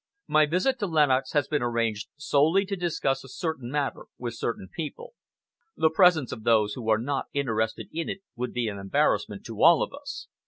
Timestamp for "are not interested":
6.89-7.87